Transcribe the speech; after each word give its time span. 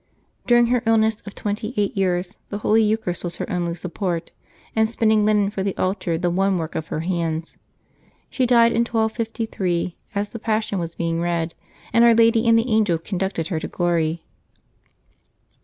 During 0.47 0.65
her 0.73 0.81
illness 0.87 1.21
of 1.27 1.35
twenty 1.35 1.75
eight 1.77 1.95
years 1.95 2.39
the 2.49 2.57
Holy 2.57 2.81
Eucharist 2.81 3.23
was 3.23 3.35
her 3.35 3.47
only 3.51 3.75
support 3.75 4.31
and 4.75 4.89
spinning 4.89 5.25
linen 5.25 5.51
for 5.51 5.61
the 5.61 5.77
altar 5.77 6.17
the 6.17 6.31
one 6.31 6.57
work 6.57 6.73
of 6.73 6.87
her 6.87 7.01
hands. 7.01 7.59
She 8.27 8.47
died 8.47 8.71
in 8.71 8.79
1253, 8.81 9.95
as 10.15 10.29
the 10.29 10.39
Passion 10.39 10.79
was 10.79 10.95
being 10.95 11.21
read, 11.21 11.53
and 11.93 12.03
Our 12.03 12.15
Lady 12.15 12.47
and 12.47 12.57
the 12.57 12.67
angels 12.71 13.01
conducted 13.03 13.49
her 13.49 13.59
to 13.59 13.67
glory. 13.67 14.25